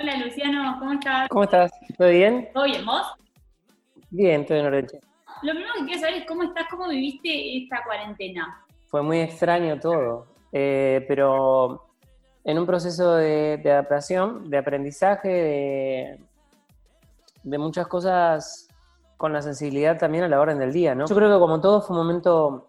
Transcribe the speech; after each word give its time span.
Hola 0.00 0.16
Luciano, 0.16 0.76
¿cómo 0.78 0.92
estás? 0.94 1.28
¿Cómo 1.28 1.44
estás? 1.44 1.70
¿Todo 1.98 2.08
bien? 2.08 2.48
¿Todo 2.54 2.64
bien, 2.64 2.86
vos? 2.86 3.06
Bien, 4.08 4.46
todo 4.46 4.56
en 4.56 4.64
orden. 4.64 4.86
Lo 5.42 5.52
primero 5.52 5.74
que 5.78 5.84
quiero 5.84 6.00
saber 6.00 6.14
es 6.22 6.26
cómo 6.26 6.42
estás, 6.42 6.64
cómo 6.70 6.88
viviste 6.88 7.58
esta 7.58 7.84
cuarentena. 7.84 8.64
Fue 8.86 9.02
muy 9.02 9.20
extraño 9.20 9.78
todo, 9.78 10.28
eh, 10.52 11.04
pero 11.06 11.92
en 12.44 12.58
un 12.58 12.64
proceso 12.64 13.16
de, 13.16 13.60
adaptación, 13.62 14.48
de 14.48 14.56
aprendizaje, 14.56 16.18
de, 17.42 17.58
muchas 17.58 17.86
cosas 17.86 18.68
con 19.18 19.34
la 19.34 19.42
sensibilidad 19.42 19.98
también 19.98 20.24
a 20.24 20.28
la 20.28 20.40
orden 20.40 20.58
del 20.58 20.72
día, 20.72 20.94
¿no? 20.94 21.08
Yo 21.08 21.14
creo 21.14 21.30
que 21.30 21.38
como 21.38 21.60
todo 21.60 21.82
fue 21.82 21.94
un 21.94 22.06
momento 22.06 22.66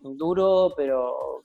duro, 0.00 0.74
pero 0.76 1.44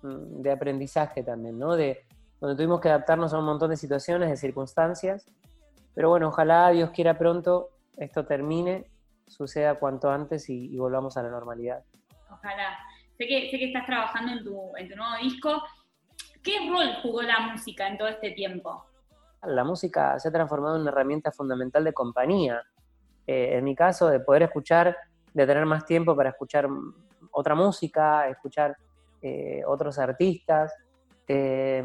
mm, 0.00 0.40
de 0.40 0.50
aprendizaje 0.50 1.22
también, 1.22 1.58
¿no? 1.58 1.76
De, 1.76 2.07
donde 2.40 2.56
tuvimos 2.56 2.80
que 2.80 2.88
adaptarnos 2.88 3.32
a 3.32 3.38
un 3.38 3.44
montón 3.44 3.70
de 3.70 3.76
situaciones, 3.76 4.28
de 4.28 4.36
circunstancias. 4.36 5.26
Pero 5.94 6.10
bueno, 6.10 6.28
ojalá 6.28 6.70
Dios 6.70 6.90
quiera 6.90 7.18
pronto 7.18 7.70
esto 7.98 8.24
termine, 8.24 8.86
suceda 9.26 9.74
cuanto 9.74 10.10
antes 10.10 10.48
y, 10.48 10.76
volvamos 10.76 11.16
a 11.16 11.22
la 11.22 11.30
normalidad. 11.30 11.82
Ojalá. 12.30 12.78
Sé 13.16 13.26
que, 13.26 13.50
sé 13.50 13.58
que 13.58 13.66
estás 13.66 13.86
trabajando 13.86 14.32
en 14.32 14.44
tu, 14.44 14.76
en 14.76 14.88
tu 14.88 14.96
nuevo 14.96 15.16
disco. 15.20 15.62
¿Qué 16.42 16.70
rol 16.70 16.94
jugó 17.02 17.22
la 17.22 17.40
música 17.40 17.88
en 17.88 17.98
todo 17.98 18.08
este 18.08 18.30
tiempo? 18.30 18.84
La 19.42 19.64
música 19.64 20.18
se 20.20 20.28
ha 20.28 20.32
transformado 20.32 20.76
en 20.76 20.82
una 20.82 20.92
herramienta 20.92 21.32
fundamental 21.32 21.82
de 21.82 21.92
compañía. 21.92 22.62
Eh, 23.26 23.56
en 23.56 23.64
mi 23.64 23.74
caso, 23.74 24.08
de 24.08 24.20
poder 24.20 24.44
escuchar, 24.44 24.96
de 25.34 25.46
tener 25.46 25.66
más 25.66 25.84
tiempo 25.84 26.14
para 26.14 26.30
escuchar 26.30 26.68
otra 27.32 27.56
música, 27.56 28.28
escuchar 28.28 28.76
eh, 29.20 29.62
otros 29.66 29.98
artistas. 29.98 30.72
Eh, 31.26 31.84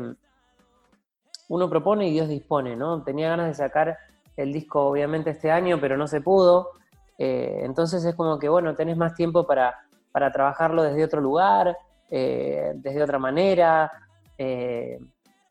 uno 1.49 1.69
propone 1.69 2.07
y 2.07 2.11
Dios 2.11 2.27
dispone, 2.27 2.75
¿no? 2.75 3.03
Tenía 3.03 3.29
ganas 3.29 3.47
de 3.47 3.53
sacar 3.53 3.97
el 4.37 4.51
disco 4.51 4.87
obviamente 4.87 5.31
este 5.31 5.51
año, 5.51 5.79
pero 5.79 5.97
no 5.97 6.07
se 6.07 6.21
pudo. 6.21 6.71
Eh, 7.17 7.61
entonces 7.63 8.03
es 8.05 8.15
como 8.15 8.39
que, 8.39 8.49
bueno, 8.49 8.75
tenés 8.75 8.97
más 8.97 9.15
tiempo 9.15 9.45
para, 9.45 9.79
trabajarlo 10.11 10.83
desde 10.83 11.03
otro 11.03 11.21
lugar, 11.21 11.77
eh, 12.09 12.73
desde 12.75 13.03
otra 13.03 13.19
manera, 13.19 13.91
eh, 14.37 14.99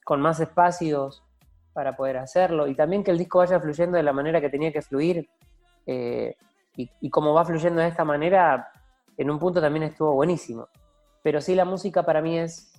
con 0.05 0.21
más 0.21 0.41
espacios 0.41 1.23
para 1.73 1.97
poder 1.97 2.19
hacerlo. 2.19 2.67
Y 2.67 2.75
también 2.75 3.03
que 3.03 3.11
el 3.11 3.19
disco 3.19 3.39
vaya 3.39 3.61
fluyendo 3.61 3.97
de 3.97 4.03
la 4.03 4.13
manera 4.13 4.41
que 4.41 4.51
tenía 4.51 4.73
que 4.73 4.83
fluir. 4.83 5.29
y, 5.87 6.91
y 7.01 7.11
como 7.11 7.35
va 7.35 7.45
fluyendo 7.45 7.81
de 7.81 7.89
esta 7.89 8.05
manera, 8.05 8.71
en 9.17 9.31
un 9.31 9.39
punto 9.39 9.61
también 9.61 9.85
estuvo 9.85 10.15
buenísimo. 10.15 10.69
Pero 11.23 11.41
sí 11.41 11.55
la 11.55 11.65
música 11.65 12.03
para 12.05 12.23
mí 12.23 12.39
es 12.39 12.73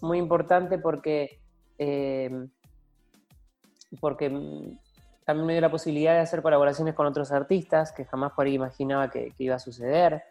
muy 0.00 0.18
importante 0.18 0.78
porque 0.78 1.40
Em, 1.78 2.50
porque 4.00 4.28
también 5.24 5.46
me 5.46 5.52
dio 5.52 5.60
la 5.60 5.70
posibilidad 5.70 6.14
de 6.14 6.20
hacer 6.20 6.42
colaboraciones 6.42 6.94
con 6.94 7.06
otros 7.06 7.32
artistas 7.32 7.92
que 7.92 8.04
jamás 8.04 8.32
por 8.32 8.46
ahí 8.46 8.54
imaginaba 8.54 9.10
que, 9.10 9.32
iba 9.38 9.56
a 9.56 9.58
suceder. 9.58 10.24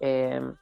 Em, 0.00 0.54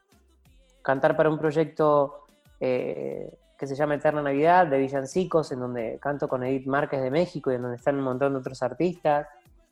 cantar 0.82 1.16
para 1.16 1.30
un 1.30 1.38
proyecto 1.38 2.26
eh, 2.60 3.38
que 3.58 3.66
se 3.66 3.74
llama 3.74 3.94
Eterna 3.94 4.22
Navidad 4.22 4.66
de 4.66 4.78
Villancicos, 4.78 5.52
en 5.52 5.60
donde 5.60 5.98
canto 6.00 6.28
con 6.28 6.42
Edith 6.44 6.66
Márquez 6.66 7.00
de 7.02 7.10
México 7.10 7.50
y 7.50 7.54
en 7.54 7.62
donde 7.62 7.76
están 7.76 7.96
un 7.96 8.04
montón 8.04 8.32
de 8.32 8.38
otros 8.38 8.62
artistas. 8.62 9.26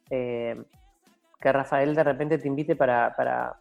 Que 0.09 1.53
Rafael 1.53 1.95
de 1.95 2.05
repente 2.05 2.39
te 2.39 2.49
invite 2.49 2.75
para, 2.75 3.15
para, 3.15 3.61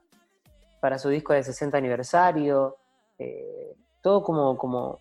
para 0.79 0.97
su 0.97 1.09
disco 1.09 1.33
de 1.33 1.43
60 1.43 1.77
aniversario. 1.77 2.77
Eh, 3.17 3.75
todo 4.01 4.21
como, 4.23 4.57
como, 4.57 4.99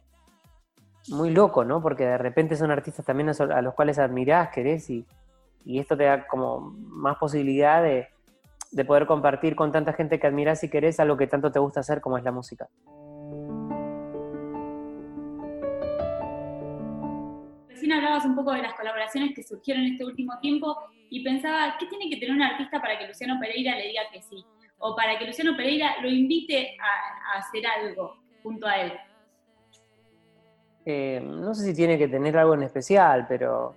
muy 1.09 1.31
loco, 1.31 1.65
¿no? 1.65 1.83
Porque 1.83 2.05
de 2.05 2.19
repente 2.19 2.57
son 2.57 2.71
artistas 2.71 3.05
también 3.05 3.31
a 3.31 3.63
los 3.63 3.75
cuales 3.75 3.99
admirás, 3.99 4.51
querés 4.51 4.89
y, 4.91 5.07
esto 5.65 5.97
te 5.97 6.05
da 6.05 6.27
como 6.27 6.61
más 6.61 7.19
posibilidad 7.19 7.83
de, 7.83 8.09
poder 8.85 9.07
compartir 9.07 9.55
con 9.55 9.71
tanta 9.71 9.93
gente 9.93 10.19
que 10.19 10.27
admirás 10.27 10.65
y 10.65 10.71
querés 10.71 10.99
algo 10.99 11.17
que 11.17 11.27
tanto 11.27 11.53
te 11.53 11.59
gusta 11.59 11.81
hacer 11.81 12.01
como 12.01 12.19
es 12.19 12.25
la 12.25 12.33
música. 12.33 12.69
Recién 17.69 17.93
hablabas 17.93 18.25
un 18.25 18.35
poco 18.35 18.53
de 18.53 18.63
las 18.63 18.75
colaboraciones 18.75 19.35
que 19.35 19.43
surgieron 19.43 19.85
en 19.85 19.93
este 19.93 20.05
último 20.05 20.39
tiempo 20.41 20.77
y 21.11 21.23
pensaba, 21.23 21.77
¿qué 21.79 21.87
tiene 21.87 22.09
que 22.09 22.17
tener 22.17 22.35
un 22.35 22.43
artista 22.43 22.81
para 22.81 22.99
que 22.99 23.07
Luciano 23.07 23.39
Pereira 23.39 23.77
le 23.77 23.89
diga 23.89 24.03
que 24.13 24.23
sí? 24.23 24.45
O 24.79 24.97
para 24.97 25.19
que 25.19 25.27
Luciano 25.27 25.57
Pereira 25.57 26.01
lo 26.01 26.09
invite 26.09 26.77
a 26.81 27.39
hacer 27.39 27.63
algo 27.67 28.17
junto 28.43 28.67
a 28.67 28.77
él. 28.81 28.93
Eh, 30.85 31.21
no 31.25 31.55
sé 31.55 31.65
si 31.65 31.75
tiene 31.75 31.97
que 31.97 32.09
tener 32.09 32.37
algo 32.37 32.55
en 32.55 32.65
especial, 32.65 33.27
pero, 33.29 33.75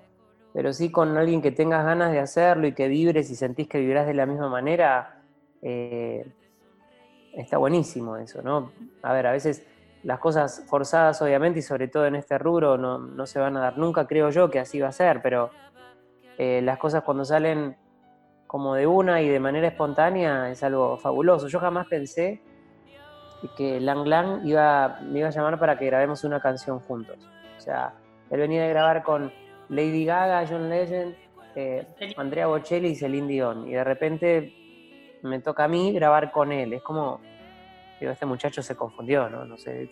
pero 0.54 0.74
sí 0.74 0.92
con 0.92 1.16
alguien 1.18 1.42
que 1.42 1.52
tengas 1.52 1.86
ganas 1.86 2.12
de 2.12 2.20
hacerlo 2.20 2.68
y 2.68 2.74
que 2.74 2.88
vibres 2.88 3.30
y 3.30 3.36
sentís 3.36 3.68
que 3.68 3.80
vibrás 3.80 4.08
de 4.08 4.14
la 4.14 4.26
misma 4.26 4.50
manera, 4.50 5.22
eh, 5.62 6.26
está 7.34 7.58
buenísimo 7.58 8.18
eso, 8.18 8.42
¿no? 8.42 8.72
A 9.04 9.14
ver, 9.14 9.28
a 9.28 9.32
veces 9.32 9.66
las 10.04 10.20
cosas 10.20 10.64
forzadas, 10.68 11.22
obviamente, 11.22 11.60
y 11.60 11.62
sobre 11.62 11.88
todo 11.88 12.06
en 12.06 12.16
este 12.16 12.38
rubro, 12.38 12.78
no, 12.78 13.26
se 13.26 13.40
van 13.40 13.58
a 13.58 13.60
dar 13.60 13.78
nunca, 13.78 14.08
creo 14.08 14.30
yo 14.30 14.50
que 14.50 14.60
así 14.60 14.80
va 14.80 14.90
a 14.90 14.92
ser, 14.92 15.22
pero 15.22 15.50
eh, 16.38 16.62
las 16.64 16.78
cosas 16.78 17.04
cuando 17.04 17.26
salen 17.26 17.76
como 18.48 18.76
de 18.76 18.88
una 18.88 19.22
y 19.22 19.30
de 19.30 19.40
manera 19.40 19.68
espontánea 19.68 20.50
es 20.50 20.64
algo 20.64 20.98
fabuloso. 20.98 21.48
Yo 21.48 21.60
jamás 21.60 21.88
pensé 21.88 22.42
que 23.56 23.80
Lang 23.80 24.08
Lang 24.08 24.46
iba, 24.46 25.00
me 25.04 25.20
iba 25.20 25.28
a 25.28 25.32
llamar 25.32 25.60
para 25.60 25.78
que 25.78 25.86
grabemos 25.86 26.24
una 26.24 26.40
canción 26.40 26.80
juntos. 26.80 27.18
O 27.58 27.62
sea, 27.62 27.94
él 28.30 28.40
venía 28.40 28.64
de 28.64 28.70
grabar 28.70 29.04
con 29.04 29.32
Lady 29.70 30.06
Gaga, 30.06 30.46
John 30.48 30.70
Legend, 30.70 31.16
eh, 31.56 31.86
Andrea 32.18 32.48
Bocelli 32.48 32.90
y 32.90 32.96
Celine 32.96 33.28
Dion. 33.28 33.68
Y 33.68 33.74
de 33.74 33.84
repente 33.84 34.54
me 35.22 35.40
toca 35.40 35.66
a 35.66 35.68
mí 35.68 35.94
grabar 35.94 36.32
con 36.32 36.52
él. 36.52 36.74
Es 36.74 36.82
como, 36.82 37.20
digo, 38.00 38.12
este 38.12 38.26
muchacho 38.26 38.62
se 38.62 38.76
confundió, 38.76 39.30
¿no? 39.30 39.46
No 39.46 39.58
sé, 39.58 39.90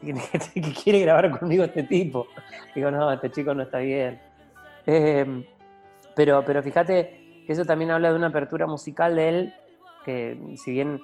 ¿qué 0.54 0.72
quiere 0.82 1.00
grabar 1.00 1.38
conmigo 1.38 1.64
este 1.64 1.82
tipo? 1.82 2.26
Digo, 2.74 2.90
no, 2.90 3.10
este 3.12 3.30
chico 3.30 3.54
no 3.54 3.62
está 3.62 3.78
bien. 3.78 4.20
Em, 4.86 5.44
pero, 6.14 6.44
pero 6.44 6.62
fíjate 6.62 7.42
que 7.46 7.52
eso 7.52 7.64
también 7.64 7.90
habla 7.90 8.10
de 8.10 8.16
una 8.16 8.28
apertura 8.28 8.66
musical 8.66 9.16
de 9.16 9.28
él, 9.28 9.54
que 10.04 10.38
si 10.56 10.72
bien 10.72 11.00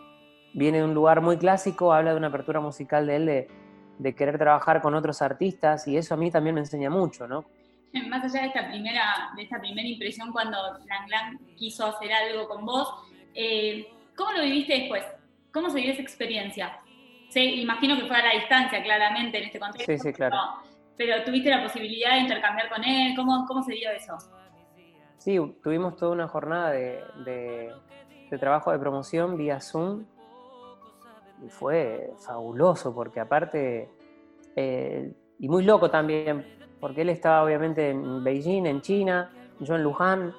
viene 0.55 0.79
de 0.79 0.85
un 0.85 0.95
lugar 0.95 1.21
muy 1.21 1.37
clásico, 1.37 1.93
habla 1.93 2.13
de 2.13 2.17
una 2.17 2.29
apertura 2.29 2.61
musical 2.61 3.07
de 3.07 3.17
él, 3.17 3.27
de, 3.99 4.15
querer 4.15 4.39
trabajar 4.39 4.81
con 4.81 4.95
otros 4.95 5.21
artistas, 5.21 5.87
y 5.87 5.97
eso 5.97 6.15
a 6.15 6.17
mí 6.17 6.31
también 6.31 6.55
me 6.55 6.61
enseña 6.61 6.91
mucho, 6.91 7.27
¿no? 7.27 7.45
Más 8.09 8.25
allá 8.25 8.43
de 8.43 8.49
esta 8.49 8.69
primera, 8.69 9.31
de 9.37 9.43
esta 9.43 9.61
primera 9.61 9.87
impresión 9.87 10.33
cuando 10.33 10.57
Lang 10.87 11.09
Lang 11.09 11.39
quiso 11.57 11.87
hacer 11.87 12.13
algo 12.13 12.49
con 12.49 12.65
vos, 12.65 12.93
eh, 13.35 13.87
¿cómo 14.17 14.33
lo 14.33 14.43
viviste 14.43 14.81
después? 14.81 15.05
¿Cómo 15.53 15.71
se 15.71 15.77
vivió 15.77 15.93
esa 15.93 16.03
experiencia? 16.03 16.81
Sí, 17.29 17.61
imagino 17.61 17.97
que 17.97 18.07
fue 18.07 18.17
a 18.17 18.25
la 18.25 18.33
distancia, 18.33 18.83
claramente, 18.83 19.39
en 19.39 19.45
este 19.45 19.61
contexto. 19.61 19.93
Sí, 19.93 19.99
sí, 19.99 20.13
claro. 20.13 20.37
Pero, 20.97 21.25
tuviste 21.25 21.51
la 21.51 21.63
posibilidad 21.63 22.15
de 22.15 22.21
intercambiar 22.21 22.69
con 22.69 22.83
él, 22.85 23.15
¿cómo, 23.17 23.45
cómo 23.47 23.63
se 23.63 23.75
dio 23.75 23.91
eso? 23.91 24.17
Sí, 25.19 25.39
tuvimos 25.63 25.97
toda 25.97 26.13
una 26.13 26.29
jornada 26.29 26.71
de, 26.71 27.01
de 27.25 28.39
trabajo 28.39 28.73
de 28.73 28.79
promoción 28.79 29.37
vía 29.37 29.61
Zoom 29.61 30.05
y 31.43 31.49
fue 31.49 32.13
fabuloso 32.19 32.95
porque 32.95 33.21
aparte, 33.21 33.91
eh, 34.57 35.13
y 35.39 35.49
muy 35.49 35.65
loco 35.65 35.91
también, 35.91 36.47
porque 36.81 37.03
él 37.03 37.09
estaba 37.09 37.43
obviamente 37.43 37.91
en 37.91 38.23
Beijing, 38.23 38.67
en 38.67 38.81
China, 38.81 39.31
yo 39.61 39.75
en 39.75 39.83
Luján, 39.83 40.35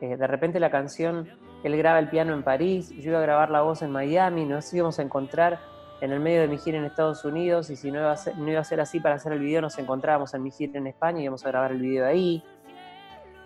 eh, 0.00 0.16
de 0.16 0.26
repente 0.26 0.60
la 0.60 0.70
canción, 0.70 1.28
él 1.62 1.76
graba 1.76 1.98
el 1.98 2.08
piano 2.08 2.32
en 2.32 2.42
París, 2.42 2.90
yo 2.90 3.10
iba 3.10 3.18
a 3.18 3.22
grabar 3.22 3.50
la 3.50 3.62
voz 3.62 3.82
en 3.82 3.90
Miami, 3.90 4.46
nos 4.46 4.72
íbamos 4.72 4.98
a 4.98 5.02
encontrar 5.02 5.60
en 6.00 6.12
el 6.12 6.20
medio 6.20 6.40
de 6.40 6.48
mi 6.48 6.58
gira 6.58 6.78
en 6.78 6.84
Estados 6.84 7.24
Unidos 7.24 7.68
y 7.70 7.76
si 7.76 7.90
no 7.90 8.00
iba, 8.00 8.12
a 8.12 8.16
ser, 8.16 8.36
no 8.38 8.50
iba 8.50 8.60
a 8.60 8.64
ser 8.64 8.80
así 8.80 9.00
para 9.00 9.16
hacer 9.16 9.32
el 9.32 9.40
video, 9.40 9.60
nos 9.60 9.78
encontrábamos 9.78 10.32
en 10.34 10.42
mi 10.42 10.50
gira 10.50 10.78
en 10.78 10.86
España 10.86 11.20
y 11.20 11.24
íbamos 11.24 11.44
a 11.44 11.48
grabar 11.50 11.72
el 11.72 11.80
video 11.80 12.06
ahí. 12.06 12.42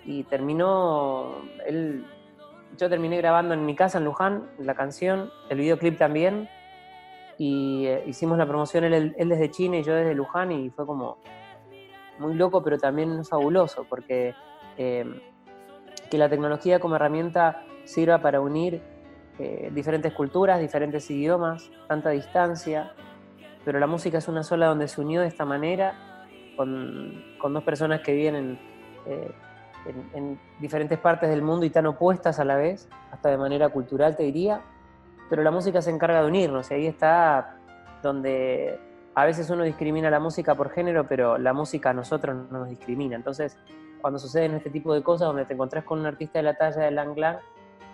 Y 0.04 0.22
terminó, 0.24 1.42
él, 1.66 2.06
yo 2.76 2.88
terminé 2.88 3.16
grabando 3.16 3.54
en 3.54 3.66
mi 3.66 3.74
casa 3.74 3.98
en 3.98 4.04
Luján 4.04 4.48
la 4.58 4.74
canción, 4.74 5.30
el 5.48 5.58
videoclip 5.58 5.98
también, 5.98 6.48
y 7.38 7.86
eh, 7.86 8.04
hicimos 8.06 8.38
la 8.38 8.46
promoción 8.46 8.84
él, 8.84 9.14
desde 9.16 9.50
China 9.50 9.78
y 9.78 9.82
yo 9.82 9.94
desde 9.94 10.14
Luján 10.14 10.52
y 10.52 10.70
fue 10.70 10.86
como 10.86 11.19
muy 12.19 12.34
loco, 12.34 12.62
pero 12.62 12.78
también 12.78 13.25
fabuloso, 13.25 13.86
porque 13.88 14.34
em, 14.76 15.20
que 16.10 16.19
la 16.19 16.28
tecnología 16.28 16.78
como 16.78 16.96
herramienta 16.96 17.62
sirva 17.84 18.19
para 18.19 18.40
unir 18.40 18.82
eh, 19.38 19.70
diferentes 19.75 20.12
culturas, 20.12 20.60
diferentes 20.60 21.10
idiomas, 21.10 21.70
tanta 21.88 22.10
distancia, 22.10 22.92
pero 23.64 23.81
la 23.81 23.86
música 23.86 24.19
es 24.19 24.28
una 24.28 24.42
sola 24.44 24.66
donde 24.66 24.86
se 24.86 25.00
unió 25.00 25.22
de 25.22 25.26
esta 25.26 25.44
manera, 25.44 25.94
con, 26.56 27.34
dos 27.52 27.64
personas 27.64 28.00
que 28.00 28.12
viven 28.12 28.58
eh, 29.06 29.31
en 30.14 30.38
diferentes 30.60 30.98
partes 30.98 31.28
del 31.28 31.42
mundo 31.42 31.66
y 31.66 31.70
tan 31.70 31.86
opuestas 31.86 32.38
a 32.38 32.44
la 32.44 32.56
vez, 32.56 32.88
hasta 33.10 33.28
de 33.28 33.36
manera 33.36 33.69
cultural 33.70 34.16
te 34.16 34.22
diría, 34.22 34.62
pero 35.34 35.42
la 35.42 35.50
música 35.50 35.82
se 35.82 35.90
encarga 35.90 36.20
de 36.22 36.28
unirnos 36.28 36.70
y 36.70 36.75
ahí 36.75 36.86
está 36.86 37.56
donde 38.04 38.78
a 39.16 39.25
veces 39.25 39.50
uno 39.50 39.64
discrimina 39.64 40.08
la 40.08 40.20
música 40.20 40.54
por 40.54 40.70
género, 40.70 41.08
pero 41.08 41.38
la 41.38 41.52
música 41.52 41.90
a 41.90 41.92
nosotros 41.92 42.36
no 42.52 42.60
nos 42.60 42.69
discrimina. 42.69 43.16
Entonces, 43.16 43.56
cuando 44.00 44.20
suceden 44.20 44.54
este 44.54 44.70
tipo 44.70 44.94
de 44.94 45.02
cosas, 45.02 45.26
donde 45.26 45.44
te 45.44 45.54
encontrás 45.54 45.82
con 45.82 45.98
un 45.98 46.06
artista 46.06 46.38
de 46.38 46.44
la 46.44 46.54
talla 46.54 46.82
de 46.82 46.92
Lang 46.92 47.16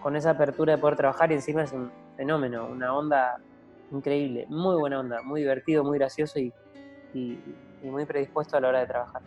con 0.03 0.17
esa 0.17 0.33
apertura 0.33 0.75
de 0.75 0.83
poder 0.83 0.99
trabajar 0.99 1.31
y 1.31 1.37
encima 1.37 1.63
es 1.63 1.73
un 1.73 1.91
fenómeno, 2.15 2.67
una 2.67 2.93
onda 2.95 3.39
increíble, 3.91 4.45
muy 4.51 4.77
buena 4.77 5.01
onda, 5.01 5.23
muy 5.23 5.41
divertido, 5.41 5.83
muy 5.83 5.97
gracioso 5.97 6.39
y, 6.39 6.53
muy 7.83 8.05
predispuesto 8.05 8.59
a 8.59 8.61
la 8.61 8.69
hora 8.69 8.81
de 8.81 8.87
trabajar. 8.87 9.23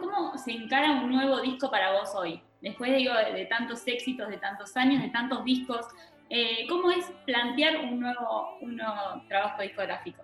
¿Cómo 0.00 0.36
se 0.38 0.52
encara 0.52 0.92
un 1.02 1.10
nuevo 1.10 1.40
disco 1.40 1.70
para 1.70 1.92
vos 1.92 2.14
hoy? 2.14 2.42
Después 2.60 2.92
de 2.92 3.46
tantos 3.46 3.86
éxitos, 3.86 4.28
de 4.28 4.36
tantos 4.36 4.76
años, 4.76 5.02
de 5.02 5.08
tantos 5.08 5.44
discos, 5.44 5.86
eh, 6.30 6.66
¿cómo 6.68 6.90
es 6.90 7.04
plantear 7.26 7.76
un 7.84 8.00
nuevo, 8.00 8.56
un 8.60 8.76
nuevo 8.76 8.94
trabajo 9.28 9.62
discográfico? 9.62 10.22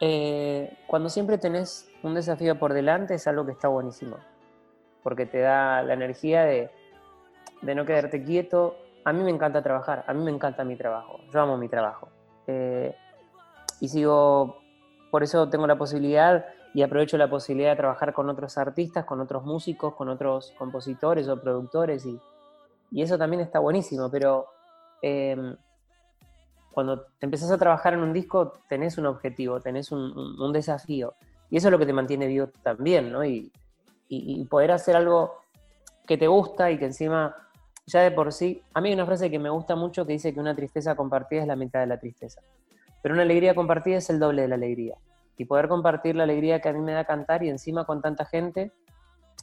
Eh, 0.00 0.78
cuando 0.86 1.08
siempre 1.08 1.38
tenés 1.38 1.88
un 2.02 2.14
desafío 2.14 2.58
por 2.58 2.72
delante 2.72 3.14
es 3.14 3.26
algo 3.26 3.44
que 3.44 3.52
está 3.52 3.68
buenísimo, 3.68 4.16
porque 5.02 5.26
te 5.26 5.40
da 5.40 5.82
la 5.82 5.94
energía 5.94 6.44
de, 6.44 6.70
no 7.62 7.84
quedarte 7.84 8.22
quieto. 8.24 8.76
A 9.04 9.12
mí 9.12 9.22
me 9.22 9.30
encanta 9.30 9.62
trabajar, 9.62 10.04
a 10.06 10.12
mí 10.12 10.24
me 10.24 10.30
encanta 10.30 10.64
mi 10.64 10.76
trabajo, 10.76 11.20
yo 11.32 11.40
amo 11.40 11.56
mi 11.56 11.68
trabajo. 11.68 12.08
Eh, 12.46 12.94
y 13.80 13.88
sigo, 13.88 14.62
por 15.10 15.22
eso 15.22 15.48
tengo 15.48 15.66
la 15.66 15.76
posibilidad 15.76 16.44
y 16.72 16.82
aprovecho 16.82 17.18
la 17.18 17.28
posibilidad 17.28 17.70
de 17.70 17.76
trabajar 17.76 18.12
con 18.12 18.28
otros 18.28 18.56
artistas, 18.56 19.04
con 19.04 19.20
otros 19.20 19.44
músicos, 19.44 19.94
con 19.94 20.08
otros 20.08 20.52
compositores 20.58 21.28
o 21.28 21.40
productores 21.40 22.06
y, 22.06 22.20
eso 22.92 23.16
también 23.16 23.40
está 23.40 23.60
buenísimo, 23.60 24.10
pero 24.10 24.46
em, 25.00 25.56
cuando 26.72 27.02
te 27.02 27.26
empezás 27.26 27.52
a 27.52 27.58
trabajar 27.58 27.94
en 27.94 28.00
un 28.00 28.12
disco 28.12 28.54
tenés 28.68 28.98
un 28.98 29.06
objetivo, 29.06 29.60
tenés 29.60 29.92
un, 29.92 30.52
desafío 30.52 31.14
y 31.50 31.56
eso 31.56 31.68
es 31.68 31.72
lo 31.72 31.78
que 31.78 31.86
te 31.86 31.92
mantiene 31.92 32.26
vivo 32.26 32.48
también, 32.64 33.12
¿no? 33.12 33.24
Y, 33.24 33.52
y, 34.08 34.44
poder 34.46 34.72
hacer 34.72 34.96
algo 34.96 35.36
que 36.04 36.18
te 36.18 36.26
gusta 36.26 36.72
y 36.72 36.78
que 36.78 36.86
encima 36.86 37.36
ya 37.86 38.00
de 38.00 38.10
por 38.10 38.32
sí, 38.32 38.60
a 38.74 38.80
mí 38.80 38.88
hay 38.88 38.94
una 38.94 39.06
frase 39.06 39.30
que 39.30 39.38
me 39.38 39.50
gusta 39.50 39.76
mucho 39.76 40.04
que 40.04 40.14
dice 40.14 40.34
que 40.34 40.40
una 40.40 40.56
tristeza 40.56 40.96
compartida 40.96 41.42
es 41.42 41.46
la 41.46 41.56
mitad 41.56 41.80
de 41.80 41.86
la 41.86 42.00
tristeza, 42.00 42.40
pero 43.02 43.14
una 43.14 43.22
alegría 43.22 43.54
compartida 43.54 43.98
es 43.98 44.10
el 44.10 44.18
doble 44.18 44.42
de 44.42 44.48
la 44.48 44.56
alegría 44.56 44.96
y 45.40 45.46
poder 45.46 45.68
compartir 45.68 46.16
la 46.16 46.24
alegría 46.24 46.60
que 46.60 46.68
a 46.68 46.72
mí 46.74 46.80
me 46.80 46.92
da 46.92 47.06
cantar 47.06 47.42
y 47.42 47.48
encima 47.48 47.86
con 47.86 48.02
tanta 48.02 48.26
gente, 48.26 48.72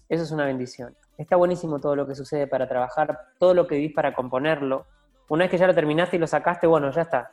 eso 0.07 0.21
es 0.21 0.29
una 0.29 0.45
bendición. 0.45 0.95
Está 1.17 1.37
buenísimo 1.37 1.79
todo 1.79 1.95
lo 1.95 2.05
que 2.05 2.13
sucede 2.13 2.45
para 2.45 2.69
trabajar, 2.69 3.17
todo 3.39 3.55
lo 3.55 3.65
que 3.65 3.77
vivís 3.77 3.95
para 3.95 4.13
componerlo. 4.13 4.85
Una 5.27 5.45
vez 5.45 5.51
que 5.51 5.57
ya 5.57 5.65
lo 5.65 5.73
terminaste 5.73 6.17
y 6.17 6.19
lo 6.19 6.27
sacaste, 6.27 6.67
bueno, 6.67 6.91
ya 6.91 7.01
está. 7.01 7.31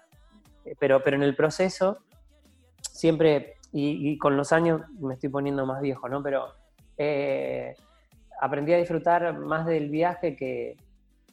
Eh, 0.64 0.76
pero, 0.80 1.02
pero 1.04 1.14
en 1.14 1.24
el 1.24 1.36
proceso, 1.36 1.98
siempre, 2.80 3.58
y, 3.70 4.16
con 4.16 4.34
los 4.34 4.50
años 4.50 4.80
me 4.98 5.12
estoy 5.12 5.28
poniendo 5.28 5.66
más 5.66 5.82
viejo, 5.82 6.08
¿no? 6.08 6.22
Pero 6.22 6.46
eh, 6.96 7.74
aprendí 8.40 8.72
a 8.72 8.78
disfrutar 8.78 9.38
más 9.40 9.66
del 9.66 9.90
viaje 9.90 10.36
que, 10.36 10.78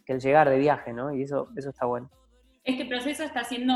el 0.05 0.19
llegar 0.19 0.49
de 0.49 0.57
viaje, 0.57 0.91
¿no? 0.91 1.13
Y 1.13 1.23
eso, 1.23 1.47
eso 1.55 1.69
está 1.69 1.85
bueno. 1.85 2.09
Este 2.65 2.83
proceso 2.83 3.23
está 3.23 3.45
siendo, 3.45 3.73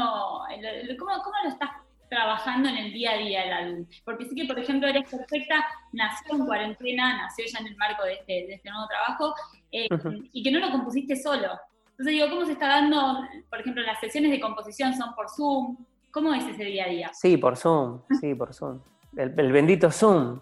¿cómo, 1.00 1.12
cómo 1.24 1.36
lo 1.46 1.50
estás 1.50 1.70
trabajando 2.10 2.70
en 2.70 2.78
el 2.78 2.94
día 2.94 3.12
a 3.12 3.18
día 3.18 3.44
el 3.44 3.54
álbum. 3.54 3.86
Porque 4.04 4.26
sí 4.26 4.36
que, 4.36 4.46
por 4.46 4.60
ejemplo, 4.60 4.88
Eres 4.88 5.10
Perfecta 5.10 5.66
nació 5.92 6.36
en 6.36 6.46
cuarentena, 6.46 7.18
nació 7.18 7.46
ya 7.52 7.60
en 7.60 7.68
el 7.68 7.78
marco 7.78 8.04
de 8.04 8.14
este, 8.14 8.54
este 8.54 8.70
nuevo 8.70 8.88
trabajo, 8.88 9.34
eh, 9.72 9.88
y 10.32 10.44
que 10.44 10.52
no 10.52 10.60
lo 10.60 10.72
compusiste 10.72 11.16
solo. 11.16 11.60
Entonces 11.92 12.14
digo, 12.14 12.30
¿cómo 12.30 12.46
se 12.46 12.54
está 12.54 12.68
dando, 12.68 13.24
por 13.50 13.62
ejemplo, 13.62 13.82
las 13.84 14.00
sesiones 14.00 14.32
de 14.32 14.40
composición 14.40 14.94
son 14.94 15.16
por 15.16 15.30
Zoom? 15.30 15.78
¿Cómo 16.12 16.34
es 16.34 16.46
ese 16.46 16.66
día 16.66 16.86
a 16.86 16.90
día? 16.90 17.12
Sí, 17.14 17.38
por 17.38 17.56
Zoom, 17.58 18.02
sí, 18.20 18.36
por 18.36 18.54
Zoom. 18.54 18.82
El, 19.16 19.30
bendito 19.30 19.92
Zoom. 19.92 20.40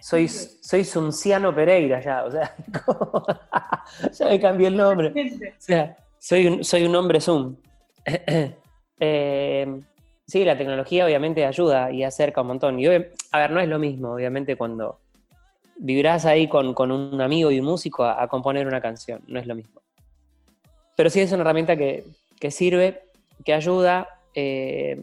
Soy, 0.00 0.26
soy 0.26 0.84
Zumciano 0.84 1.54
Pereira 1.54 2.00
ya, 2.00 2.24
o 2.24 2.30
sea, 2.30 2.56
ya 4.18 4.26
me 4.26 4.40
cambié 4.40 4.66
el 4.68 4.76
nombre. 4.76 5.12
O 5.12 5.54
sea, 5.58 5.96
soy 6.18 6.46
un, 6.48 6.64
soy 6.64 6.84
un 6.84 6.96
hombre 6.96 7.20
Zoom. 7.20 7.56
eh, 9.00 9.82
Sí, 10.30 10.44
la 10.44 10.56
tecnología 10.56 11.04
obviamente 11.04 11.44
ayuda 11.44 11.90
y 11.90 12.04
acerca 12.04 12.42
un 12.42 12.46
montón. 12.46 12.78
Y, 12.78 12.86
a 12.86 12.90
ver, 13.38 13.50
no 13.50 13.58
es 13.58 13.68
lo 13.68 13.80
mismo, 13.80 14.12
obviamente, 14.12 14.54
cuando 14.54 15.00
vibrás 15.76 16.24
ahí 16.24 16.46
con, 16.46 16.68
un 16.92 17.20
amigo 17.20 17.50
y 17.50 17.58
un 17.58 17.66
músico 17.66 18.04
a, 18.04 18.28
componer 18.28 18.68
una 18.68 18.80
canción, 18.80 19.22
no 19.26 19.40
es 19.40 19.48
lo 19.48 19.56
mismo. 19.56 19.82
Pero 20.94 21.10
sí 21.10 21.18
es 21.18 21.32
una 21.32 21.40
herramienta 21.40 21.76
que, 21.76 22.04
sirve, 22.48 23.02
que 23.44 23.54
ayuda, 23.54 24.06
eh, 24.32 25.02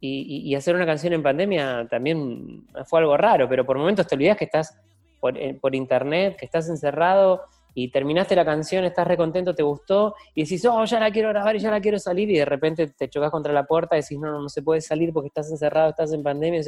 y, 0.00 0.54
hacer 0.54 0.74
una 0.74 0.84
canción 0.84 1.14
en 1.14 1.22
pandemia 1.22 1.88
también 1.88 2.66
fue 2.84 3.00
algo 3.00 3.16
raro, 3.16 3.48
pero 3.48 3.64
por 3.64 3.78
momentos 3.78 4.06
te 4.06 4.16
olvidas 4.16 4.36
que 4.36 4.44
estás 4.44 4.78
por, 5.18 5.38
eh, 5.38 5.56
por 5.58 5.74
internet, 5.74 6.36
que 6.36 6.44
estás 6.44 6.68
encerrado 6.68 7.44
y 7.80 7.90
terminaste 7.92 8.34
la 8.34 8.44
canción, 8.44 8.84
estás 8.84 9.06
recontento, 9.06 9.54
te 9.54 9.62
gustó, 9.62 10.16
y 10.34 10.42
decís, 10.42 10.64
oh, 10.64 10.84
ya 10.84 10.98
la 10.98 11.12
quiero 11.12 11.28
grabar 11.28 11.54
y 11.54 11.60
ya 11.60 11.70
la 11.70 11.80
quiero 11.80 11.96
salir, 12.00 12.28
y 12.28 12.36
de 12.36 12.44
repente 12.44 12.88
te 12.88 13.08
chocas 13.08 13.30
contra 13.30 13.52
la 13.52 13.66
puerta 13.66 13.96
y 13.96 14.00
decís, 14.00 14.18
no, 14.18 14.32
no, 14.32 14.42
no 14.42 14.48
se 14.48 14.62
puede 14.62 14.80
salir 14.80 15.12
porque 15.12 15.28
estás 15.28 15.48
encerrado, 15.48 15.90
estás 15.90 16.12
en 16.12 16.24
pandemia, 16.24 16.60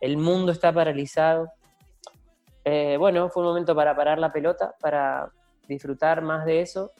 el 0.00 0.16
mundo 0.16 0.52
está 0.52 0.72
paralizado. 0.72 1.50
Eh, 2.64 2.96
bueno, 2.98 3.28
fue 3.28 3.42
un 3.42 3.50
momento 3.50 3.76
para 3.76 3.94
parar 3.94 4.18
la 4.18 4.32
pelota, 4.32 4.74
para 4.80 5.30
disfrutar 5.68 6.22
más 6.22 6.46
de 6.46 6.62
eso, 6.62 6.90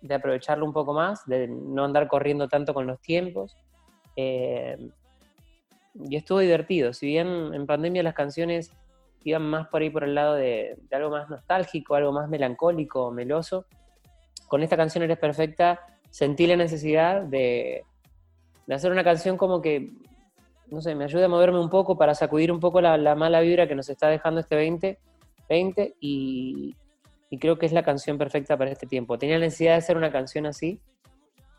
de 0.00 0.14
aprovecharlo 0.16 0.66
un 0.66 0.72
poco 0.72 0.92
más, 0.92 1.24
de 1.26 1.46
no 1.46 1.84
andar 1.84 2.08
corriendo 2.08 2.48
tanto 2.48 2.74
con 2.74 2.84
los 2.88 3.00
tiempos. 3.00 3.56
Eh, 4.16 4.76
y 5.94 6.16
estuvo 6.16 6.40
divertido. 6.40 6.92
Si 6.92 7.06
bien 7.06 7.54
en 7.54 7.64
pandemia 7.64 8.02
las 8.02 8.14
canciones 8.14 8.72
iban 9.24 9.42
más 9.42 9.68
por 9.68 9.82
ahí 9.82 9.90
por 9.90 10.04
el 10.04 10.14
lado 10.14 10.34
de, 10.34 10.76
algo 10.92 11.10
más 11.10 11.28
nostálgico, 11.28 11.94
algo 11.94 12.12
más 12.12 12.28
melancólico, 12.28 13.10
meloso. 13.10 13.66
Con 14.46 14.62
esta 14.62 14.76
canción 14.76 15.02
Eres 15.02 15.18
Perfecta 15.18 15.80
sentí 16.10 16.46
la 16.46 16.56
necesidad 16.56 17.22
de, 17.22 17.84
hacer 18.70 18.92
una 18.92 19.02
canción 19.02 19.36
como 19.36 19.60
que, 19.60 19.92
no 20.68 20.80
sé, 20.80 20.94
me 20.94 21.04
ayude 21.04 21.24
a 21.24 21.28
moverme 21.28 21.58
un 21.58 21.70
poco 21.70 21.96
para 21.96 22.14
sacudir 22.14 22.52
un 22.52 22.60
poco 22.60 22.80
la, 22.80 23.14
mala 23.14 23.40
vibra 23.40 23.66
que 23.66 23.74
nos 23.74 23.88
está 23.88 24.08
dejando 24.08 24.40
este 24.40 24.56
20, 24.56 24.98
20 25.48 25.96
y, 26.00 26.76
y 27.30 27.38
creo 27.38 27.58
que 27.58 27.66
es 27.66 27.72
la 27.72 27.82
canción 27.82 28.18
perfecta 28.18 28.56
para 28.56 28.70
este 28.70 28.86
tiempo. 28.86 29.18
Tenía 29.18 29.38
la 29.38 29.46
necesidad 29.46 29.72
de 29.72 29.78
hacer 29.78 29.96
una 29.96 30.12
canción 30.12 30.46
así 30.46 30.80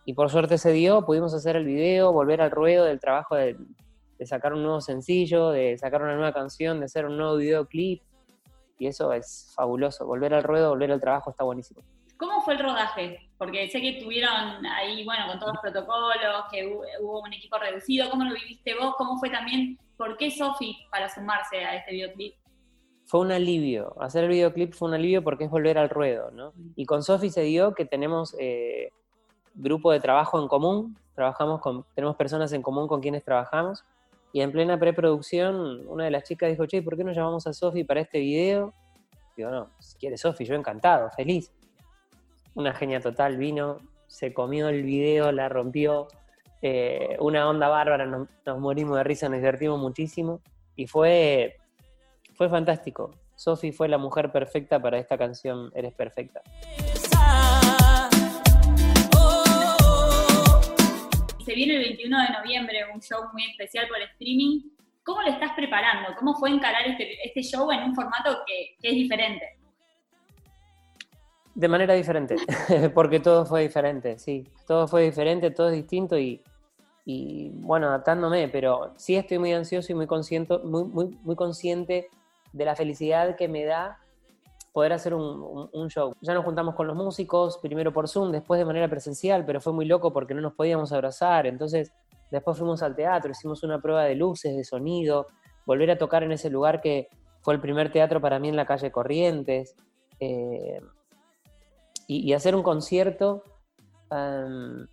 y 0.06 0.13
por 0.13 0.29
suerte 0.29 0.59
se 0.59 0.71
dio, 0.71 1.03
pudimos 1.03 1.33
hacer 1.33 1.56
el 1.56 1.65
video, 1.65 2.13
volver 2.13 2.41
al 2.41 2.51
ruedo 2.51 2.85
del 2.85 3.00
trabajo 3.00 3.35
de, 3.35 3.57
de 4.17 4.25
sacar 4.25 4.53
un 4.53 4.63
nuevo 4.63 4.81
sencillo, 4.81 5.50
de 5.50 5.77
sacar 5.77 6.01
una 6.01 6.15
nueva 6.15 6.34
canción, 6.34 6.79
de 6.79 6.86
hacer 6.86 7.05
un 7.05 7.17
nuevo 7.17 7.38
videoclip. 7.38 8.01
Y 8.77 8.88
eso 8.88 9.13
es 9.13 9.51
fabuloso. 9.55 10.05
Volver 10.05 10.34
al 10.34 10.43
ruedo, 10.43 10.69
volver 10.69 10.91
al 10.91 11.00
trabajo 11.00 11.29
está 11.29 11.43
buenísimo. 11.43 11.81
¿Cómo 12.17 12.41
fue 12.41 12.53
el 12.53 12.60
rodaje? 12.60 13.29
Porque 13.38 13.69
sé 13.69 13.81
que 13.81 14.00
tuvieron 14.01 14.65
ahí, 14.65 15.03
bueno, 15.03 15.27
con 15.27 15.39
todos 15.39 15.53
los 15.53 15.62
protocolos, 15.62 16.45
que 16.51 16.65
hubo 17.01 17.22
un 17.22 17.34
equipo 17.34 17.57
reducido. 17.57 18.10
¿Cómo 18.10 18.24
lo 18.24 18.34
viviste 18.34 18.74
vos? 18.79 18.95
¿Cómo 18.98 19.17
fue 19.17 19.29
también? 19.29 19.77
¿Por 19.98 20.17
qué 20.17 20.31
Sofi 20.31 20.77
para 20.91 21.10
sumarse 21.10 21.57
a 21.57 21.75
este 21.75 21.91
videoclip? 21.91 22.36
Fue 23.05 23.19
un 23.19 23.31
alivio. 23.31 23.95
Hacer 24.01 24.24
el 24.24 24.29
videoclip 24.29 24.74
fue 24.74 24.88
un 24.88 24.95
alivio 24.95 25.24
porque 25.24 25.43
es 25.43 25.50
volver 25.50 25.77
al 25.77 25.89
ruedo, 25.89 26.31
¿no? 26.31 26.53
Y 26.75 26.86
con 26.86 27.03
Sofi 27.03 27.29
se 27.29 27.41
dio 27.41 27.74
que 27.74 27.86
tenemos 27.86 28.36
eh, 28.39 28.89
grupo 29.53 29.91
de 29.91 30.00
trabajo 30.00 30.41
en 30.41 30.48
común. 30.48 30.98
Trabajamos 31.13 31.62
con, 31.62 31.86
tenemos 31.95 32.15
personas 32.15 32.51
en 32.53 32.62
común 32.62 32.88
con 32.88 33.01
quienes 33.01 33.24
trabajamos 33.24 33.84
y 34.34 34.41
en 34.41 34.51
plena 34.51 34.77
preproducción, 34.77 35.88
una 35.88 36.05
de 36.05 36.12
las 36.12 36.24
chicas 36.24 36.50
dijo, 36.50 36.65
che, 36.65 36.82
¿por 36.82 36.98
qué 36.98 37.03
no 37.03 37.13
llamamos 37.13 37.48
a 37.48 37.53
Sofi 37.53 37.84
para 37.84 38.01
este 38.01 38.20
video? 38.20 38.74
Digo, 39.38 39.50
no, 39.50 39.70
si 39.79 39.98
quiere 39.98 40.17
Sofi, 40.17 40.46
yo 40.46 40.55
encantado, 40.55 41.10
feliz. 41.12 41.51
Una 42.53 42.74
genia 42.74 43.00
total, 43.00 43.38
vino, 43.38 43.77
se 44.08 44.34
comió 44.34 44.70
el 44.70 44.84
video, 44.84 45.32
la 45.32 45.50
rompió. 45.50 46.08
Eh, 46.62 47.17
una 47.20 47.48
onda 47.50 47.67
bárbara, 47.67 48.05
nos, 48.05 48.27
morimos 48.60 48.98
de 48.98 49.03
risa, 49.03 49.29
nos 49.29 49.38
divertimos 49.38 49.79
muchísimo. 49.79 50.41
Y 50.75 50.88
fue, 50.88 51.58
fue 52.34 52.50
fantástico. 52.50 53.12
Sofi 53.36 53.72
fue 53.72 53.88
la 53.88 53.98
mujer 53.98 54.32
perfecta 54.32 54.82
para 54.82 54.98
esta 54.98 55.17
canción 55.17 55.72
Eres 55.75 55.94
Perfecta. 55.94 56.41
Se 61.46 61.54
viene 61.54 61.75
el 61.75 61.84
21 61.84 62.22
de 62.22 62.30
noviembre, 62.30 62.80
un 62.92 63.00
show 63.00 63.22
muy 63.32 63.44
especial 63.46 63.88
por 63.88 64.02
streaming. 64.02 64.62
¿Cómo 65.04 65.22
lo 65.22 65.30
estás 65.30 65.52
preparando? 65.56 66.16
¿Cómo 66.18 66.34
fue 66.34 66.50
encarar 66.50 66.88
este, 66.88 67.24
este 67.24 67.44
show 67.44 67.72
en 67.72 67.84
un 67.84 67.94
formato 67.94 68.40
que, 68.48 68.75
es 68.82 68.96
diferente? 68.96 69.46
De 71.54 71.68
manera 71.68 71.94
diferente, 71.94 72.36
porque 72.96 73.20
todo 73.20 73.46
fue 73.46 73.62
diferente, 73.62 74.18
sí. 74.18 74.44
Todo 74.66 74.88
fue 74.88 75.04
diferente, 75.04 75.52
todo 75.52 75.70
es 75.70 75.75
distinto 75.75 76.18
y, 76.18 76.42
bueno, 77.54 77.88
adaptándome, 77.88 78.48
pero 78.48 78.94
sí 78.98 79.16
estoy 79.16 79.38
muy 79.38 79.54
ansioso 79.54 79.92
y 79.92 79.96
muy 79.96 80.08
consciente, 80.08 80.58
muy, 80.64 80.86
muy, 80.86 81.16
muy 81.22 81.36
consciente 81.36 82.10
de 82.52 82.66
la 82.66 82.75
felicidad 82.75 83.36
que 83.36 83.48
me 83.48 83.66
da 83.66 84.00
poder 84.75 84.91
hacer 84.91 85.13
un, 85.13 85.88
show. 85.88 86.13
Ya 86.20 86.34
nos 86.34 86.44
juntamos 86.44 86.75
con 86.75 86.86
los 86.86 86.98
músicos, 86.98 87.60
primero 87.60 87.94
por 87.94 88.10
Zoom, 88.10 88.34
después 88.34 88.60
de 88.60 88.65
manera 88.65 88.89
presencial, 88.89 89.46
pero 89.46 89.62
fue 89.62 89.72
muy 89.72 89.86
loco 89.86 90.12
porque 90.12 90.34
no 90.34 90.41
nos 90.41 90.53
podíamos 90.53 90.91
abrazar, 90.91 91.48
entonces 91.48 91.94
después 92.29 92.58
fuimos 92.58 92.84
al 92.84 92.94
teatro, 92.94 93.32
hicimos 93.32 93.63
una 93.63 93.82
prueba 93.82 94.03
de 94.03 94.15
luces, 94.15 94.53
de 94.53 94.65
sonido, 94.65 95.27
volver 95.65 95.91
a 95.91 95.98
tocar 95.98 96.24
en 96.24 96.34
ese 96.34 96.50
lugar 96.50 96.82
que 96.82 97.08
fue 97.39 97.53
el 97.53 97.62
primer 97.62 97.89
teatro 97.89 98.20
para 98.20 98.38
mí 98.38 98.50
en 98.50 98.58
la 98.58 98.65
calle 98.65 98.91
Corrientes, 98.91 99.77
eh, 100.20 100.82
y, 102.08 102.34
hacer 102.34 102.53
un 102.53 102.62
concierto 102.62 103.44
em, 104.12 104.86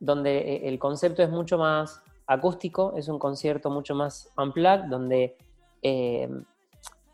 donde 0.00 0.38
eh, 0.38 0.68
el 0.68 0.78
concepto 0.78 1.22
es 1.22 1.28
mucho 1.28 1.58
más 1.58 2.02
acústico, 2.26 2.94
es 2.96 3.06
un 3.08 3.18
concierto 3.18 3.68
mucho 3.68 3.94
más 3.94 4.32
unplugged, 4.38 4.88
donde 4.88 5.36
em, 5.82 6.42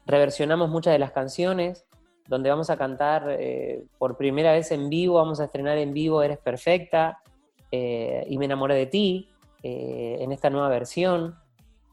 reversionamos 0.06 0.70
muchas 0.70 0.92
de 0.92 1.00
las 1.00 1.10
canciones, 1.10 1.84
donde 2.28 2.50
vamos 2.50 2.70
a 2.70 2.76
cantar 2.76 3.26
eh, 3.38 3.84
por 3.98 4.16
primera 4.16 4.52
vez 4.52 4.70
en 4.72 4.88
vivo, 4.88 5.14
vamos 5.14 5.40
a 5.40 5.44
estrenar 5.44 5.78
en 5.78 5.92
vivo 5.92 6.22
Eres 6.22 6.38
Perfecta 6.38 7.18
y 7.70 8.36
Me 8.36 8.44
enamoré 8.44 8.74
de 8.74 8.84
ti 8.84 9.30
en 9.62 10.30
esta 10.30 10.50
nueva 10.50 10.68
versión. 10.68 11.34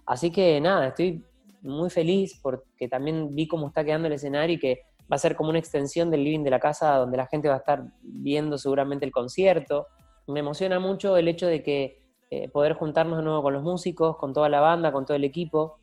Así 0.05 0.29
que 0.29 0.59
nada, 0.59 0.89
estoy 0.89 1.23
muy 1.61 1.89
feliz 1.89 2.37
porque 2.41 2.87
también 2.87 3.33
vi 3.35 3.47
cómo 3.47 3.67
está 3.67 3.83
quedando 3.83 4.07
el 4.07 4.13
escenario 4.13 4.55
y 4.55 4.59
que 4.59 4.81
va 5.11 5.15
a 5.15 5.19
ser 5.19 5.35
como 5.35 5.49
una 5.49 5.59
extensión 5.59 6.11
del 6.11 6.23
living 6.23 6.43
de 6.43 6.51
la 6.51 6.59
casa 6.59 6.95
donde 6.95 7.17
la 7.17 7.27
gente 7.27 7.47
va 7.47 7.55
a 7.55 7.59
estar 7.59 7.83
viendo 8.01 8.57
seguramente 8.57 9.05
el 9.05 9.11
concierto. 9.11 9.87
Me 10.27 10.41
emociona 10.41 10.79
mucho 10.79 11.17
el 11.17 11.27
hecho 11.27 11.47
de 11.47 11.63
que 11.63 12.01
eh, 12.29 12.47
poder 12.49 12.73
juntarnos 12.73 13.17
de 13.17 13.23
nuevo 13.23 13.41
con 13.41 13.53
los 13.53 13.63
músicos, 13.63 14.17
con 14.17 14.33
toda 14.33 14.49
la 14.49 14.59
banda, 14.59 14.91
con 14.91 15.05
todo 15.05 15.17
el 15.17 15.23
equipo. 15.23 15.79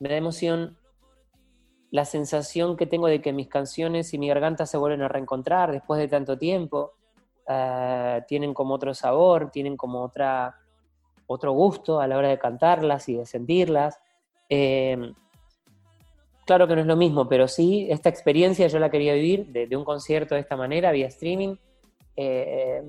Me 0.00 0.08
da 0.08 0.16
emoción 0.16 0.76
la 1.90 2.04
sensación 2.04 2.76
que 2.76 2.86
tengo 2.86 3.08
de 3.08 3.20
que 3.20 3.32
mis 3.32 3.48
canciones 3.48 4.14
y 4.14 4.18
mi 4.18 4.28
garganta 4.28 4.66
se 4.66 4.76
vuelven 4.76 5.02
a 5.02 5.08
reencontrar 5.08 5.72
después 5.72 6.00
de 6.00 6.08
tanto 6.08 6.38
tiempo. 6.38 6.92
Eh, 7.48 8.22
tienen 8.28 8.54
como 8.54 8.74
otro 8.74 8.94
sabor, 8.94 9.50
tienen 9.50 9.76
como 9.76 10.02
otra, 10.02 10.56
otro 11.26 11.52
gusto 11.52 12.00
a 12.00 12.06
la 12.06 12.16
hora 12.16 12.28
de 12.28 12.38
cantarlas 12.38 13.08
y 13.08 13.16
de 13.16 13.26
sentirlas. 13.26 14.00
Eh, 14.48 15.12
claro 16.46 16.68
que 16.68 16.76
no 16.76 16.82
es 16.82 16.86
lo 16.86 16.96
mismo, 16.96 17.28
pero 17.28 17.48
sí, 17.48 17.88
esta 17.90 18.08
experiencia 18.08 18.68
yo 18.68 18.78
la 18.78 18.90
quería 18.90 19.14
vivir 19.14 19.46
de, 19.46 19.76
un 19.76 19.84
concierto 19.84 20.36
de 20.36 20.42
esta 20.42 20.56
manera, 20.56 20.92
vía 20.92 21.08
streaming. 21.08 21.56
Eh, 22.16 22.82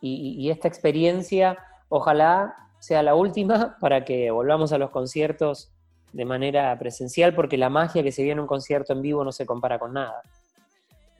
y, 0.00 0.50
esta 0.50 0.68
experiencia, 0.68 1.58
ojalá 1.88 2.54
sea 2.78 3.02
la 3.02 3.14
última 3.14 3.76
para 3.80 4.04
que 4.04 4.30
volvamos 4.30 4.72
a 4.72 4.78
los 4.78 4.90
conciertos 4.90 5.73
de 6.14 6.24
manera 6.24 6.78
presencial, 6.78 7.34
porque 7.34 7.58
la 7.58 7.68
magia 7.68 8.02
que 8.02 8.12
se 8.12 8.22
viene 8.22 8.38
en 8.38 8.42
un 8.42 8.46
concierto 8.46 8.92
en 8.92 9.02
vivo 9.02 9.24
no 9.24 9.32
se 9.32 9.44
compara 9.44 9.78
con 9.78 9.92
nada. 9.92 10.22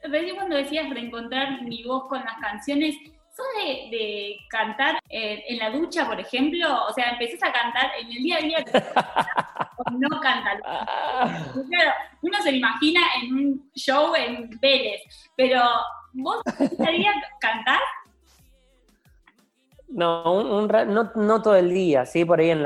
cuando 0.01 0.55
decías 0.55 0.89
reencontrar 0.89 1.61
mi 1.63 1.83
voz 1.83 2.07
con 2.07 2.23
las 2.23 2.37
canciones, 2.39 2.95
¿Sos 3.35 3.45
de, 3.91 4.37
cantar 4.49 4.97
eh, 5.09 5.43
en 5.49 5.57
la 5.57 5.69
ducha, 5.69 6.05
por 6.05 6.17
ejemplo? 6.17 6.85
O 6.85 6.93
sea, 6.93 7.09
empezás 7.09 7.43
a 7.43 7.51
cantar 7.51 7.91
en 7.99 8.07
el 8.07 8.23
día 8.23 8.37
a 8.37 8.39
día 8.39 8.63
o 9.77 9.91
no 9.91 10.21
cantas. 10.21 10.61
Claro, 11.69 11.91
uno 12.21 12.37
se 12.41 12.51
lo 12.51 12.57
imagina 12.57 13.01
en 13.21 13.33
un 13.33 13.71
show 13.75 14.15
en 14.15 14.49
Vélez, 14.61 15.01
pero 15.35 15.61
¿vos 16.13 16.37
gustaría 16.57 17.11
cantar? 17.41 17.81
No, 19.87 20.33
un, 20.33 20.67
no, 20.67 21.11
no, 21.15 21.41
todo 21.41 21.55
el 21.55 21.71
día, 21.71 22.05
sí, 22.05 22.25
por 22.25 22.39
ahí 22.39 22.49
en, 22.49 22.63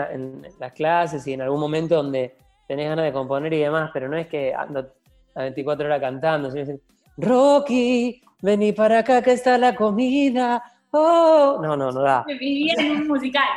las 0.59 0.73
clases 0.73 1.27
y 1.27 1.33
en 1.33 1.41
algún 1.41 1.59
momento 1.59 1.95
donde 1.95 2.35
tenés 2.67 2.87
ganas 2.89 3.05
de 3.05 3.13
componer 3.13 3.53
y 3.53 3.59
demás, 3.59 3.91
pero 3.93 4.07
no 4.07 4.17
es 4.17 4.27
que 4.27 4.53
ando 4.53 4.87
a 5.35 5.41
24 5.41 5.85
horas 5.85 5.99
cantando, 5.99 6.49
sino 6.49 6.65
decir, 6.65 6.81
Rocky, 7.17 8.21
vení 8.41 8.71
para 8.71 8.99
acá 8.99 9.21
que 9.21 9.33
está 9.33 9.57
la 9.57 9.75
comida. 9.75 10.63
Oh, 10.91 11.59
no, 11.61 11.75
no, 11.75 11.91
no 11.91 12.01
da. 12.01 12.23
Vivía 12.25 12.73
en 12.77 12.91
un 13.01 13.07
musical. 13.07 13.43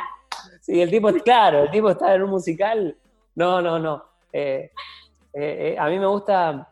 Sí, 0.61 0.81
el 0.81 0.89
tipo, 0.89 1.11
claro, 1.11 1.63
el 1.63 1.71
tipo 1.71 1.89
está 1.89 2.15
en 2.15 2.23
un 2.23 2.29
musical. 2.29 2.95
No, 3.35 3.61
no, 3.61 3.77
no. 3.77 4.01
Eh, 4.31 4.71
eh, 5.33 5.73
eh, 5.73 5.75
a 5.77 5.89
mí 5.89 5.99
me 5.99 6.07
gusta 6.07 6.69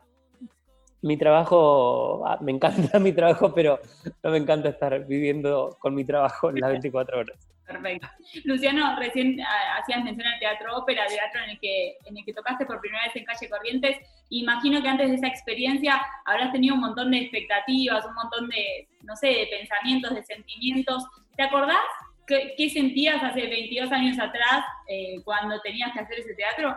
mi 1.02 1.16
trabajo, 1.16 2.24
ah, 2.26 2.38
me 2.40 2.52
encanta 2.52 2.98
mi 3.00 3.12
trabajo, 3.12 3.52
pero 3.52 3.80
no 4.22 4.30
me 4.30 4.38
encanta 4.38 4.70
estar 4.70 5.04
viviendo 5.06 5.76
con 5.80 5.94
mi 5.94 6.04
trabajo 6.04 6.50
en 6.50 6.60
las 6.60 6.70
24 6.70 7.18
horas. 7.18 7.48
Perfecto. 7.66 8.08
Luciano, 8.44 8.96
recién 8.98 9.40
ah, 9.40 9.78
hacías 9.80 10.04
mención 10.04 10.26
al 10.26 10.38
teatro 10.38 10.76
ópera, 10.76 11.06
teatro 11.06 11.42
en 11.44 11.50
el, 11.50 11.60
que, 11.60 11.96
en 12.04 12.16
el 12.16 12.24
que 12.24 12.32
tocaste 12.32 12.66
por 12.66 12.80
primera 12.80 13.04
vez 13.04 13.16
en 13.16 13.24
Calle 13.24 13.48
Corrientes. 13.48 13.96
Imagino 14.30 14.80
que 14.82 14.88
antes 14.88 15.08
de 15.10 15.16
esa 15.16 15.26
experiencia 15.26 16.00
habrás 16.24 16.52
tenido 16.52 16.74
un 16.74 16.80
montón 16.80 17.10
de 17.10 17.18
expectativas, 17.18 18.04
un 18.04 18.14
montón 18.14 18.48
de, 18.48 18.88
no 19.02 19.16
sé, 19.16 19.28
de 19.28 19.48
pensamientos, 19.50 20.14
de 20.14 20.22
sentimientos. 20.22 21.04
¿Te 21.36 21.44
acordás 21.44 21.78
qué, 22.26 22.70
sentías 22.70 23.22
hace 23.22 23.46
22 23.46 23.90
años 23.90 24.18
atrás 24.18 24.64
eh, 24.88 25.20
cuando 25.24 25.60
tenías 25.60 25.92
que 25.92 26.00
hacer 26.00 26.20
ese 26.20 26.34
teatro? 26.34 26.76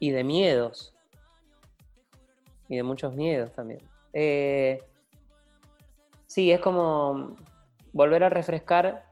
Y 0.00 0.10
de 0.10 0.24
miedos. 0.24 0.94
Y 2.68 2.76
de 2.76 2.82
muchos 2.82 3.14
miedos 3.14 3.52
también. 3.52 3.80
Eh, 4.12 4.82
sí, 6.26 6.50
es 6.50 6.60
como 6.60 7.36
volver 7.92 8.24
a 8.24 8.28
refrescar 8.28 9.08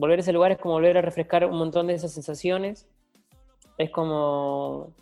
volver 0.00 0.18
a 0.18 0.22
ese 0.22 0.32
lugar 0.32 0.52
es 0.52 0.58
como 0.58 0.74
volver 0.74 0.96
a 0.96 1.02
refrescar 1.02 1.44
un 1.44 1.58
montón 1.58 1.86
de 1.86 1.94
esas 1.94 2.12
sensaciones. 2.12 2.88
Es 3.78 3.90
como 3.90 4.94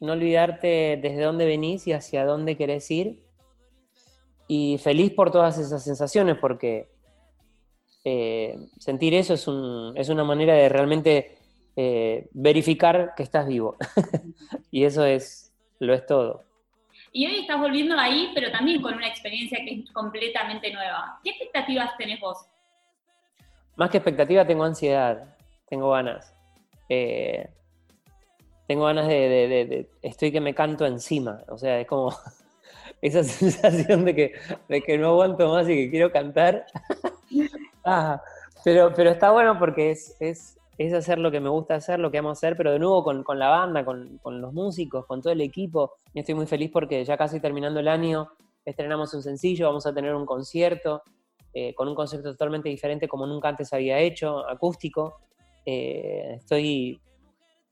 no 0.00 0.12
olvidarte 0.12 0.98
desde 1.00 1.22
dónde 1.22 1.46
venís 1.46 1.86
y 1.86 1.92
hacia 1.92 2.24
dónde 2.24 2.56
querés 2.56 2.90
ir. 2.90 3.22
Y 4.46 4.78
feliz 4.78 5.12
por 5.12 5.30
todas 5.30 5.58
esas 5.58 5.84
sensaciones, 5.84 6.38
porque 6.38 6.88
eh, 8.04 8.58
sentir 8.78 9.12
eso 9.12 9.34
es, 9.34 10.08
una 10.08 10.24
manera 10.24 10.54
de 10.54 10.70
realmente 10.70 11.36
eh, 11.76 12.28
verificar 12.32 13.12
que 13.14 13.22
estás 13.22 13.46
vivo. 13.46 13.76
y 14.70 14.84
eso 14.84 15.04
es, 15.04 15.47
lo 15.78 15.94
es 15.94 16.06
todo. 16.06 16.44
Y 17.12 17.26
hoy 17.26 17.40
estás 17.40 17.58
volviendo 17.58 17.96
ahí, 17.98 18.30
pero 18.34 18.50
también 18.50 18.82
con 18.82 18.94
una 18.94 19.08
experiencia 19.08 19.58
que 19.64 19.80
es 19.80 19.90
completamente 19.92 20.72
nueva. 20.72 21.18
¿Qué 21.24 21.30
expectativas 21.30 21.96
tenés 21.96 22.20
vos? 22.20 22.46
Más 23.76 23.90
que 23.90 23.98
expectativa, 23.98 24.46
tengo 24.46 24.64
ansiedad, 24.64 25.36
tengo 25.68 25.90
ganas. 25.90 26.34
Eh, 26.88 27.48
tengo 28.66 28.84
ganas 28.84 29.06
de, 29.08 29.88
Estoy 30.02 30.32
que 30.32 30.40
me 30.40 30.54
canto 30.54 30.84
encima. 30.84 31.42
O 31.48 31.56
sea, 31.56 31.80
es 31.80 31.86
como 31.86 32.12
esa 33.02 33.22
sensación 33.24 34.04
de 34.04 34.14
que, 34.14 34.32
de 34.68 34.82
que 34.82 34.98
no 34.98 35.08
aguanto 35.08 35.48
más 35.48 35.68
y 35.68 35.74
que 35.74 35.90
quiero 35.90 36.12
cantar. 36.12 36.66
Ah, 37.90 38.20
pero, 38.64 38.92
pero 38.94 39.08
está 39.08 39.30
bueno 39.30 39.58
porque 39.58 39.92
es, 39.92 40.14
es, 40.20 40.57
es, 40.78 40.94
hacer 40.94 41.18
lo 41.18 41.30
que 41.30 41.40
me 41.40 41.48
gusta 41.48 41.74
hacer, 41.74 41.98
lo 41.98 42.10
que 42.10 42.18
vamos 42.18 42.38
a 42.38 42.38
hacer, 42.38 42.56
pero 42.56 42.72
de 42.72 42.78
nuevo 42.78 43.04
con, 43.04 43.22
con 43.24 43.38
la 43.38 43.48
banda, 43.48 43.84
con, 43.84 44.18
con, 44.18 44.40
los 44.40 44.52
músicos, 44.54 45.04
con 45.06 45.20
todo 45.20 45.32
el 45.32 45.40
equipo. 45.40 45.94
Y 46.14 46.20
estoy 46.20 46.34
muy 46.34 46.46
feliz 46.46 46.70
porque 46.72 47.04
ya 47.04 47.16
casi 47.16 47.40
terminando 47.40 47.80
el 47.80 47.88
año 47.88 48.30
estrenamos 48.64 49.12
un 49.14 49.22
sencillo, 49.22 49.66
vamos 49.66 49.86
a 49.86 49.94
tener 49.94 50.14
un 50.14 50.24
concierto. 50.24 51.02
Eh, 51.54 51.74
con 51.74 51.88
un 51.88 51.94
concepto 51.94 52.30
totalmente 52.32 52.68
diferente 52.68 53.08
como 53.08 53.26
nunca 53.26 53.48
antes 53.48 53.72
había 53.72 53.98
hecho, 53.98 54.46
acústico. 54.48 55.20
Eh, 55.64 56.34
estoy 56.36 57.00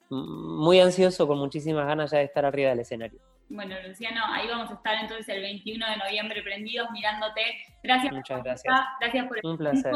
muy 0.08 0.80
ansioso, 0.80 1.26
con 1.26 1.38
muchísimas 1.38 1.86
ganas 1.86 2.10
ya 2.10 2.18
de 2.18 2.25
estar 2.25 2.44
arriba 2.44 2.70
del 2.70 2.80
escenario. 2.80 3.20
Bueno, 3.48 3.76
Luciano, 3.86 4.22
ahí 4.32 4.48
vamos 4.48 4.70
a 4.70 4.75
estar 4.75 4.94
entonces 5.00 5.28
el 5.28 5.42
21 5.42 5.86
de 5.86 5.96
noviembre 5.98 6.42
prendidos 6.42 6.90
mirándote. 6.90 7.42
Gracias. 7.82 8.12
Muchas 8.12 8.42
gracias. 8.42 8.75
Gracias 8.98 9.28
por 9.28 9.38
el 9.38 9.46
Un 9.46 9.56
placer. 9.56 9.92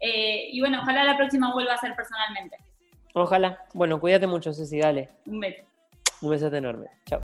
Eh, 0.00 0.48
y 0.52 0.60
bueno, 0.60 0.80
ojalá 0.82 1.04
la 1.04 1.16
próxima 1.16 1.52
vuelva 1.52 1.74
a 1.74 1.78
ser 1.78 1.94
personalmente. 1.94 2.56
Ojalá. 3.14 3.64
Bueno, 3.74 4.00
cuídate 4.00 4.26
mucho, 4.26 4.52
Ceci, 4.52 4.78
dale. 4.78 5.08
Un 5.26 5.40
beso. 5.40 5.62
Un 6.22 6.30
besote 6.30 6.56
enorme. 6.56 6.86
Chao. 7.06 7.12